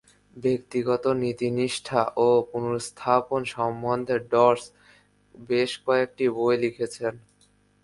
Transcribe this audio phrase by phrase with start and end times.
[0.35, 4.63] ব্যক্তিগত নীতিনিষ্ঠা ও পুনর্স্থাপন সম্বন্ধে ডর্চ
[5.49, 7.15] বেশ কয়েকটা বই লিখেছিলেন।